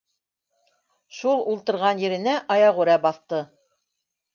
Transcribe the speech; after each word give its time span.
Шул 1.19 1.45
ултырған 1.53 2.03
еренә 2.07 2.37
аяҡ 2.59 2.85
үрә 2.87 3.01
баҫты. 3.09 3.49